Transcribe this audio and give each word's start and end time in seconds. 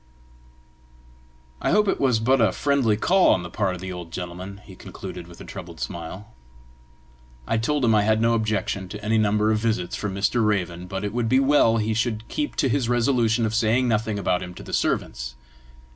"I 1.61 1.69
hope 1.69 1.87
it 1.87 1.99
was 2.01 2.19
but 2.19 2.41
a 2.41 2.51
friendly 2.51 2.97
call 2.97 3.29
on 3.35 3.43
the 3.43 3.51
part 3.51 3.75
of 3.75 3.81
the 3.81 3.91
old 3.93 4.09
gentleman!" 4.11 4.59
he 4.65 4.73
concluded, 4.75 5.27
with 5.27 5.39
a 5.39 5.43
troubled 5.45 5.79
smile. 5.79 6.33
I 7.45 7.57
told 7.59 7.85
him 7.85 7.93
I 7.93 8.01
had 8.01 8.19
no 8.19 8.33
objection 8.33 8.89
to 8.89 9.05
any 9.05 9.19
number 9.19 9.51
of 9.51 9.59
visits 9.59 9.95
from 9.95 10.15
Mr. 10.15 10.43
Raven, 10.43 10.87
but 10.87 11.03
it 11.03 11.13
would 11.13 11.29
be 11.29 11.39
well 11.39 11.77
he 11.77 11.93
should 11.93 12.27
keep 12.29 12.55
to 12.55 12.67
his 12.67 12.89
resolution 12.89 13.45
of 13.45 13.53
saying 13.53 13.87
nothing 13.87 14.17
about 14.17 14.41
him 14.41 14.55
to 14.55 14.63
the 14.63 14.73
servants. 14.73 15.35